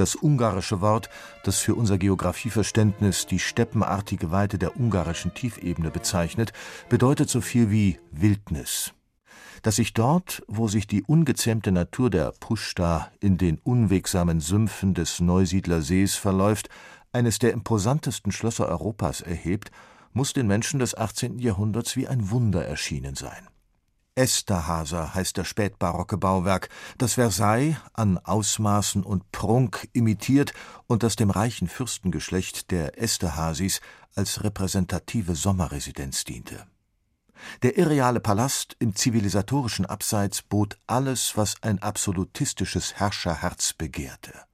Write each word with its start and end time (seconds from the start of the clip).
das 0.00 0.16
ungarische 0.16 0.80
Wort, 0.80 1.10
das 1.44 1.58
für 1.58 1.74
unser 1.74 1.98
Geographieverständnis 1.98 3.26
die 3.26 3.38
steppenartige 3.38 4.30
Weite 4.30 4.58
der 4.58 4.76
ungarischen 4.78 5.34
Tiefebene 5.34 5.90
bezeichnet, 5.90 6.52
bedeutet 6.88 7.28
so 7.28 7.40
viel 7.40 7.70
wie 7.70 7.98
Wildnis. 8.10 8.92
Dass 9.62 9.76
sich 9.76 9.92
dort, 9.92 10.42
wo 10.48 10.68
sich 10.68 10.86
die 10.86 11.02
ungezähmte 11.02 11.70
Natur 11.70 12.08
der 12.08 12.32
Puszta 12.40 13.12
in 13.20 13.36
den 13.36 13.58
unwegsamen 13.58 14.40
Sümpfen 14.40 14.94
des 14.94 15.20
Neusiedlersees 15.20 16.14
verläuft, 16.14 16.70
eines 17.12 17.38
der 17.38 17.52
imposantesten 17.52 18.32
Schlösser 18.32 18.68
Europas 18.68 19.20
erhebt, 19.20 19.70
muss 20.12 20.32
den 20.32 20.46
Menschen 20.46 20.80
des 20.80 20.96
18. 20.96 21.38
Jahrhunderts 21.38 21.94
wie 21.96 22.08
ein 22.08 22.30
Wunder 22.30 22.64
erschienen 22.64 23.14
sein. 23.16 23.48
Esterhaser 24.14 25.14
heißt 25.14 25.38
das 25.38 25.48
spätbarocke 25.48 26.16
Bauwerk, 26.18 26.68
das 26.98 27.14
Versailles 27.14 27.76
an 27.92 28.18
Ausmaßen 28.18 29.02
und 29.02 29.30
Prunk 29.32 29.88
imitiert 29.92 30.52
und 30.86 31.02
das 31.02 31.16
dem 31.16 31.30
reichen 31.30 31.68
Fürstengeschlecht 31.68 32.70
der 32.70 33.00
Esterhazys 33.00 33.80
als 34.14 34.42
repräsentative 34.42 35.34
Sommerresidenz 35.34 36.24
diente. 36.24 36.66
Der 37.62 37.78
irreale 37.78 38.20
Palast 38.20 38.76
im 38.78 38.94
zivilisatorischen 38.94 39.86
Abseits 39.86 40.42
bot 40.42 40.78
alles, 40.86 41.36
was 41.36 41.62
ein 41.62 41.80
absolutistisches 41.80 42.94
Herrscherherz 42.94 43.72
begehrte. 43.72 44.49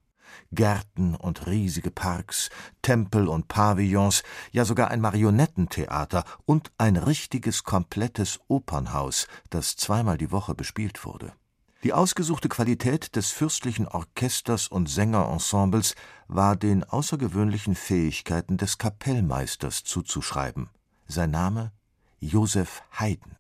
Gärten 0.53 1.15
und 1.15 1.47
riesige 1.47 1.91
Parks, 1.91 2.51
Tempel 2.83 3.29
und 3.29 3.49
Pavillons, 3.49 4.23
ja 4.53 4.65
sogar 4.65 4.91
ein 4.91 5.01
Marionettentheater 5.01 6.25
und 6.45 6.73
ein 6.79 6.97
richtiges 6.97 7.65
komplettes 7.65 8.41
Opernhaus, 8.49 9.27
das 9.51 9.77
zweimal 9.77 10.19
die 10.19 10.33
Woche 10.33 10.55
bespielt 10.55 11.05
wurde. 11.05 11.33
Die 11.83 11.93
ausgesuchte 11.93 12.49
Qualität 12.49 13.15
des 13.17 13.31
fürstlichen 13.31 13.87
Orchesters 13.87 14.67
und 14.67 14.89
Sängerensembles 14.89 15.95
war 16.27 16.57
den 16.57 16.83
außergewöhnlichen 16.83 17.75
Fähigkeiten 17.75 18.57
des 18.57 18.79
Kapellmeisters 18.79 19.85
zuzuschreiben. 19.85 20.69
Sein 21.07 21.31
Name 21.31 21.73
Josef 22.19 22.83
Haydn. 22.99 23.37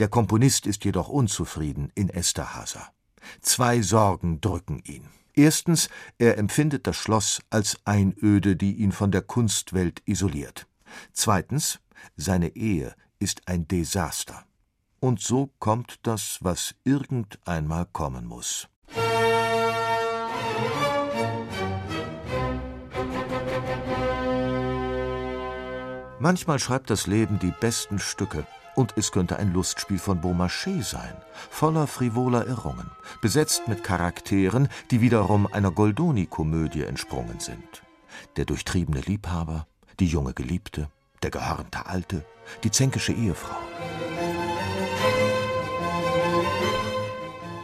Der 0.00 0.08
Komponist 0.08 0.66
ist 0.66 0.84
jedoch 0.84 1.08
unzufrieden 1.08 1.92
in 1.94 2.08
Esterhaser. 2.08 2.88
Zwei 3.40 3.82
Sorgen 3.82 4.40
drücken 4.40 4.80
ihn. 4.84 5.08
Erstens, 5.36 5.88
er 6.18 6.38
empfindet 6.38 6.86
das 6.86 6.96
Schloss 6.96 7.42
als 7.50 7.78
Einöde, 7.84 8.54
die 8.56 8.76
ihn 8.76 8.92
von 8.92 9.10
der 9.10 9.22
Kunstwelt 9.22 10.00
isoliert. 10.06 10.68
Zweitens, 11.12 11.80
seine 12.16 12.54
Ehe 12.54 12.94
ist 13.18 13.48
ein 13.48 13.66
Desaster. 13.66 14.44
Und 15.00 15.20
so 15.20 15.50
kommt 15.58 15.98
das, 16.04 16.38
was 16.40 16.74
irgendeinmal 16.84 17.86
kommen 17.86 18.26
muss. 18.26 18.68
Manchmal 26.20 26.58
schreibt 26.58 26.88
das 26.90 27.06
Leben 27.06 27.38
die 27.38 27.52
besten 27.60 27.98
Stücke, 27.98 28.46
und 28.76 28.94
es 28.96 29.12
könnte 29.12 29.36
ein 29.36 29.52
Lustspiel 29.52 29.98
von 29.98 30.20
Beaumarchais 30.20 30.82
sein, 30.82 31.16
voller 31.50 31.86
frivoler 31.86 32.46
Irrungen, 32.46 32.90
besetzt 33.24 33.68
mit 33.68 33.82
Charakteren, 33.82 34.68
die 34.90 35.00
wiederum 35.00 35.46
einer 35.46 35.70
Goldoni-Komödie 35.70 36.82
entsprungen 36.82 37.40
sind. 37.40 37.82
Der 38.36 38.44
durchtriebene 38.44 39.00
Liebhaber, 39.00 39.66
die 39.98 40.08
junge 40.08 40.34
Geliebte, 40.34 40.90
der 41.22 41.30
gehörnte 41.30 41.86
Alte, 41.86 42.26
die 42.64 42.70
zänkische 42.70 43.14
Ehefrau. 43.14 43.56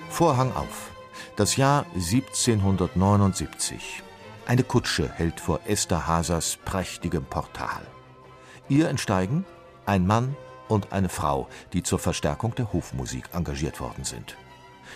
Vorhang 0.09 0.51
auf. 0.55 0.93
Das 1.37 1.57
Jahr 1.57 1.85
1779. 1.95 4.03
Eine 4.47 4.65
Kutsche 4.65 5.13
hält 5.13 5.41
vor 5.41 5.61
Esther 5.67 6.07
Hasers 6.07 6.59
prächtigem 6.65 7.27
Portal. 7.27 7.83
Ihr 8.71 8.89
entsteigen 8.89 9.45
ein 9.85 10.07
Mann 10.07 10.39
und 10.69 10.95
eine 10.95 11.11
Frau, 11.11 11.51
die 11.75 11.83
zur 11.83 11.99
Verstärkung 11.99 12.55
der 12.55 12.73
Hofmusik 12.73 13.25
engagiert 13.35 13.79
worden 13.79 14.05
sind. 14.05 14.39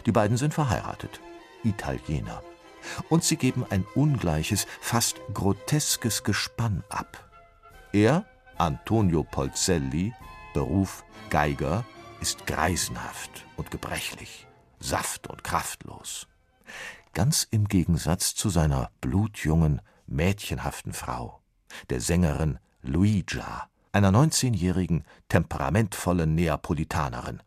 Die 0.06 0.12
beiden 0.12 0.37
sind 0.37 0.55
verheiratet, 0.55 1.21
Italiener. 1.62 2.43
Und 3.09 3.25
sie 3.25 3.37
geben 3.37 3.65
ein 3.71 3.84
ungleiches, 3.94 4.66
fast 4.81 5.16
groteskes 5.32 6.22
Gespann 6.22 6.84
ab. 6.88 7.28
Er, 7.93 8.27
Antonio 8.59 9.22
Polzelli, 9.22 10.12
Beruf 10.53 11.05
Geiger, 11.31 11.84
ist 12.21 12.47
greisenhaft 12.47 13.44
und 13.56 13.71
gebrechlich, 13.71 14.47
saft- 14.81 15.27
und 15.27 15.44
kraftlos. 15.44 16.26
Ganz 17.12 17.47
im 17.50 17.69
Gegensatz 17.69 18.34
zu 18.34 18.49
seiner 18.49 18.91
blutjungen, 19.00 19.81
mädchenhaften 20.06 20.93
Frau, 20.93 21.41
der 21.91 22.00
Sängerin 22.00 22.59
Luigia, 22.82 23.69
einer 23.93 24.11
19-jährigen, 24.11 25.05
temperamentvollen 25.28 26.34
Neapolitanerin, 26.34 27.41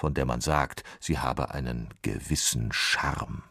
von 0.00 0.14
der 0.14 0.24
man 0.24 0.40
sagt, 0.40 0.82
sie 0.98 1.18
habe 1.18 1.50
einen 1.50 1.88
gewissen 2.00 2.72
Charme. 2.72 3.42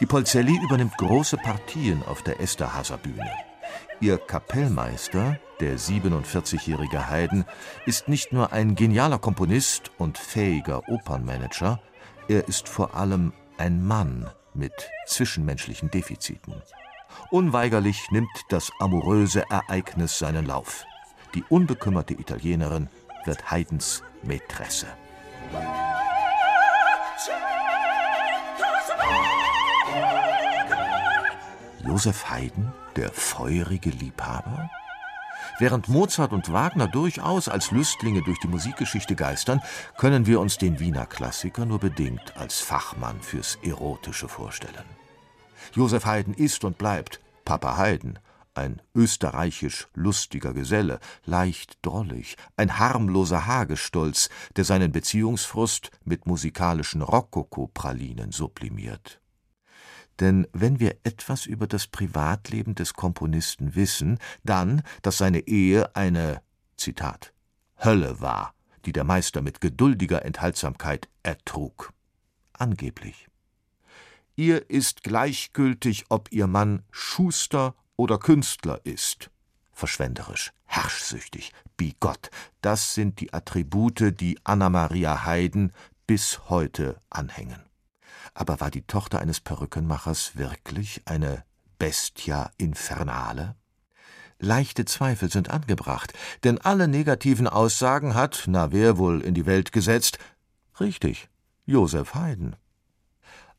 Die 0.00 0.06
Polzelli 0.06 0.58
übernimmt 0.64 0.96
große 0.96 1.36
Partien 1.36 2.02
auf 2.04 2.22
der 2.22 2.40
Esterhaser 2.40 2.96
Bühne. 2.96 3.30
Ihr 4.00 4.16
Kapellmeister, 4.16 5.38
der 5.60 5.78
47-jährige 5.78 7.10
Haydn, 7.10 7.44
ist 7.84 8.08
nicht 8.08 8.32
nur 8.32 8.52
ein 8.54 8.76
genialer 8.76 9.18
Komponist 9.18 9.90
und 9.98 10.16
fähiger 10.16 10.88
Opernmanager, 10.88 11.80
er 12.28 12.48
ist 12.48 12.66
vor 12.66 12.94
allem 12.94 13.34
ein 13.58 13.86
Mann 13.86 14.30
mit 14.54 14.72
zwischenmenschlichen 15.06 15.90
Defiziten. 15.90 16.54
Unweigerlich 17.30 18.10
nimmt 18.10 18.30
das 18.48 18.72
amoröse 18.80 19.44
Ereignis 19.50 20.18
seinen 20.18 20.46
Lauf. 20.46 20.86
Die 21.34 21.44
unbekümmerte 21.48 22.14
Italienerin 22.14 22.88
wird 23.24 23.50
Haydns 23.50 24.02
Mätresse. 24.22 24.86
Joseph 31.84 32.30
Haydn, 32.30 32.72
der 32.96 33.10
feurige 33.10 33.90
Liebhaber? 33.90 34.70
Während 35.58 35.88
Mozart 35.88 36.32
und 36.32 36.52
Wagner 36.52 36.88
durchaus 36.88 37.48
als 37.48 37.70
Lüstlinge 37.70 38.22
durch 38.22 38.38
die 38.40 38.48
Musikgeschichte 38.48 39.14
geistern, 39.14 39.60
können 39.98 40.26
wir 40.26 40.40
uns 40.40 40.58
den 40.58 40.80
Wiener 40.80 41.06
Klassiker 41.06 41.64
nur 41.66 41.78
bedingt 41.78 42.36
als 42.36 42.60
Fachmann 42.60 43.20
fürs 43.20 43.58
Erotische 43.62 44.28
vorstellen. 44.28 44.84
Joseph 45.72 46.06
Haydn 46.06 46.34
ist 46.34 46.64
und 46.64 46.78
bleibt 46.78 47.20
Papa 47.44 47.76
Haydn, 47.76 48.18
ein 48.54 48.80
österreichisch 48.94 49.88
lustiger 49.94 50.52
Geselle, 50.54 51.00
leicht 51.24 51.78
drollig, 51.82 52.36
ein 52.56 52.78
harmloser 52.78 53.46
Hagestolz, 53.46 54.30
der 54.56 54.64
seinen 54.64 54.92
Beziehungsfrust 54.92 55.90
mit 56.04 56.26
musikalischen 56.26 57.02
Rokoko-Pralinen 57.02 58.32
sublimiert. 58.32 59.20
Denn 60.20 60.46
wenn 60.52 60.78
wir 60.78 60.96
etwas 61.02 61.46
über 61.46 61.66
das 61.66 61.86
Privatleben 61.88 62.74
des 62.74 62.94
Komponisten 62.94 63.74
wissen, 63.74 64.18
dann, 64.44 64.82
dass 65.02 65.18
seine 65.18 65.40
Ehe 65.40 65.94
eine 65.96 66.40
Zitat 66.76 67.32
Hölle 67.82 68.20
war, 68.20 68.54
die 68.84 68.92
der 68.92 69.04
Meister 69.04 69.42
mit 69.42 69.60
geduldiger 69.60 70.24
Enthaltsamkeit 70.24 71.08
ertrug. 71.22 71.92
Angeblich. 72.52 73.28
Ihr 74.36 74.68
ist 74.68 75.02
gleichgültig, 75.02 76.06
ob 76.08 76.30
ihr 76.32 76.46
Mann 76.46 76.82
Schuster 76.90 77.74
oder 77.96 78.18
Künstler 78.18 78.80
ist. 78.84 79.30
Verschwenderisch, 79.72 80.52
herrschsüchtig, 80.66 81.52
bigott, 81.76 82.30
das 82.60 82.94
sind 82.94 83.20
die 83.20 83.32
Attribute, 83.32 84.20
die 84.20 84.38
Anna-Maria 84.44 85.24
Haydn 85.24 85.72
bis 86.06 86.48
heute 86.48 87.00
anhängen. 87.10 87.60
Aber 88.34 88.60
war 88.60 88.70
die 88.70 88.82
Tochter 88.82 89.20
eines 89.20 89.40
Perückenmachers 89.40 90.36
wirklich 90.36 91.02
eine 91.06 91.44
Bestia 91.78 92.50
infernale? 92.56 93.56
Leichte 94.38 94.84
Zweifel 94.84 95.30
sind 95.30 95.50
angebracht, 95.50 96.12
denn 96.42 96.58
alle 96.58 96.88
negativen 96.88 97.46
Aussagen 97.48 98.14
hat, 98.14 98.44
na 98.46 98.72
wer 98.72 98.98
wohl 98.98 99.22
in 99.22 99.34
die 99.34 99.46
Welt 99.46 99.72
gesetzt? 99.72 100.18
Richtig, 100.80 101.28
Joseph 101.66 102.14
Haydn. 102.14 102.56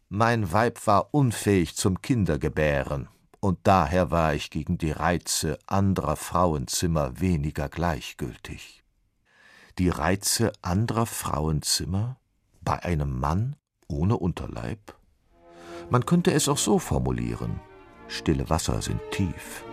Mein 0.09 0.51
Weib 0.51 0.85
war 0.85 1.13
unfähig 1.13 1.75
zum 1.75 2.01
Kindergebären, 2.01 3.07
und 3.45 3.59
daher 3.61 4.09
war 4.09 4.33
ich 4.33 4.49
gegen 4.49 4.79
die 4.79 4.89
Reize 4.89 5.59
anderer 5.67 6.15
Frauenzimmer 6.15 7.19
weniger 7.21 7.69
gleichgültig. 7.69 8.83
Die 9.77 9.89
Reize 9.89 10.51
anderer 10.63 11.05
Frauenzimmer 11.05 12.17
bei 12.61 12.81
einem 12.81 13.19
Mann 13.19 13.55
ohne 13.87 14.17
Unterleib? 14.17 14.95
Man 15.91 16.07
könnte 16.07 16.33
es 16.33 16.49
auch 16.49 16.57
so 16.57 16.79
formulieren. 16.79 17.59
Stille 18.07 18.49
Wasser 18.49 18.81
sind 18.81 18.99
tief. 19.11 19.63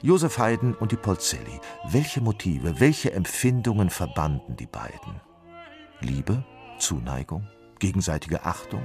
Josef 0.00 0.38
Haydn 0.38 0.74
und 0.74 0.92
die 0.92 0.96
Polzelli. 0.96 1.60
Welche 1.90 2.20
Motive, 2.20 2.78
welche 2.78 3.12
Empfindungen 3.12 3.90
verbanden 3.90 4.54
die 4.54 4.66
beiden? 4.66 5.20
Liebe, 6.00 6.44
Zuneigung, 6.78 7.48
gegenseitige 7.80 8.44
Achtung, 8.44 8.82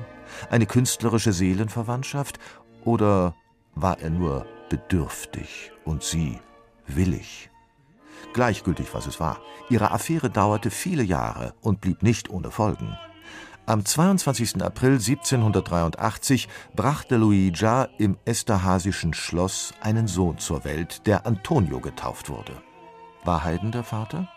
eine 0.50 0.66
künstlerische 0.66 1.32
Seelenverwandtschaft 1.32 2.40
oder 2.84 3.36
war 3.76 4.00
er 4.00 4.10
nur 4.10 4.48
bedürftig 4.70 5.72
und 5.86 6.02
sie 6.02 6.40
willig? 6.88 7.52
Gleichgültig, 8.34 8.96
was 8.96 9.06
es 9.06 9.20
war. 9.20 9.40
Ihre 9.70 9.92
Affäre 9.92 10.32
dauerte 10.32 10.72
viele 10.72 11.04
Jahre 11.04 11.54
und 11.62 11.80
blieb 11.80 12.02
nicht 12.02 12.32
ohne 12.32 12.50
Folgen. 12.50 12.98
Am 13.66 13.86
22. 13.86 14.62
April 14.62 14.96
1783 14.96 16.50
brachte 16.76 17.16
Luigia 17.16 17.88
im 17.98 18.18
Esterhasischen 18.26 19.14
Schloss 19.14 19.74
einen 19.80 20.08
Sohn 20.08 20.38
zur 20.38 20.66
Welt, 20.66 21.08
der 21.08 21.26
Antonio 21.26 21.80
getauft 21.80 22.30
wurde. 22.30 22.62
War 23.24 23.46
Haydn 23.46 23.72
der 23.72 23.86
Vater? 23.86 24.28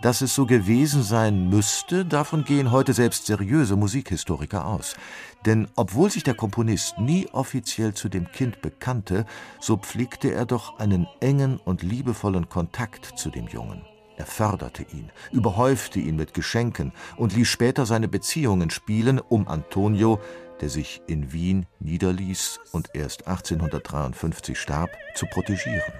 Dass 0.00 0.22
es 0.22 0.34
so 0.34 0.46
gewesen 0.46 1.02
sein 1.02 1.50
müsste, 1.50 2.06
davon 2.06 2.44
gehen 2.44 2.70
heute 2.70 2.94
selbst 2.94 3.26
seriöse 3.26 3.76
Musikhistoriker 3.76 4.66
aus. 4.66 4.96
Denn 5.44 5.68
obwohl 5.76 6.10
sich 6.10 6.22
der 6.22 6.34
Komponist 6.34 6.98
nie 6.98 7.28
offiziell 7.32 7.92
zu 7.92 8.08
dem 8.08 8.32
Kind 8.32 8.62
bekannte, 8.62 9.26
so 9.60 9.76
pflegte 9.76 10.32
er 10.32 10.46
doch 10.46 10.78
einen 10.78 11.06
engen 11.20 11.58
und 11.58 11.82
liebevollen 11.82 12.48
Kontakt 12.48 13.18
zu 13.18 13.28
dem 13.28 13.46
Jungen. 13.46 13.82
Er 14.16 14.26
förderte 14.26 14.84
ihn, 14.92 15.10
überhäufte 15.32 15.98
ihn 15.98 16.16
mit 16.16 16.34
Geschenken 16.34 16.92
und 17.16 17.34
ließ 17.34 17.48
später 17.48 17.84
seine 17.84 18.08
Beziehungen 18.08 18.70
spielen, 18.70 19.18
um 19.18 19.48
Antonio, 19.48 20.20
der 20.60 20.68
sich 20.68 21.02
in 21.06 21.32
Wien 21.32 21.66
niederließ 21.80 22.60
und 22.72 22.90
erst 22.94 23.26
1853 23.26 24.58
starb, 24.58 24.90
zu 25.14 25.26
protegieren. 25.26 25.92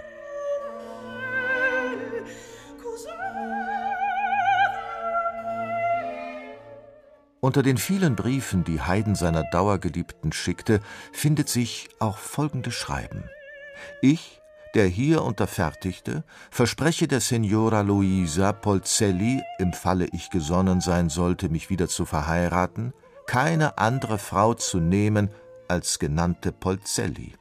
Unter 7.41 7.63
den 7.63 7.77
vielen 7.77 8.17
Briefen, 8.17 8.65
die 8.65 8.81
Haydn 8.81 9.15
seiner 9.15 9.43
Dauergeliebten 9.51 10.33
schickte, 10.33 10.81
findet 11.13 11.51
sich 11.51 11.91
auch 11.99 12.17
folgendes 12.17 12.73
Schreiben. 12.73 13.25
Ich, 14.01 14.41
der 14.75 14.87
hier 14.87 15.23
unterfertigte, 15.23 16.25
verspreche 16.51 17.07
der 17.07 17.21
Signora 17.21 17.83
Luisa 17.83 18.53
Polzelli, 18.53 19.41
im 19.59 19.73
Falle 19.73 20.09
ich 20.13 20.31
gesonnen 20.31 20.81
sein 20.81 21.09
sollte, 21.09 21.49
mich 21.49 21.71
wieder 21.71 21.89
zu 21.89 22.05
verheiraten, 22.05 22.93
keine 23.27 23.79
andere 23.79 24.19
Frau 24.19 24.55
zu 24.55 24.79
nehmen 24.79 25.31
als 25.69 25.99
genannte 25.99 26.53
Polzelli. 26.53 27.35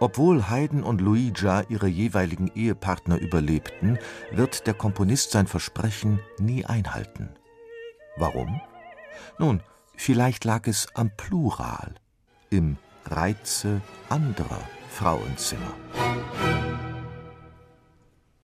Obwohl 0.00 0.48
Haydn 0.48 0.82
und 0.82 1.00
Luigia 1.00 1.64
ihre 1.68 1.88
jeweiligen 1.88 2.52
Ehepartner 2.54 3.18
überlebten, 3.18 3.98
wird 4.30 4.66
der 4.66 4.74
Komponist 4.74 5.32
sein 5.32 5.48
Versprechen 5.48 6.20
nie 6.38 6.64
einhalten. 6.64 7.30
Warum? 8.16 8.60
Nun, 9.38 9.60
vielleicht 9.96 10.44
lag 10.44 10.68
es 10.68 10.86
am 10.94 11.10
Plural, 11.16 11.94
im 12.50 12.76
Reize 13.06 13.80
anderer 14.08 14.60
Frauenzimmer. 14.90 15.74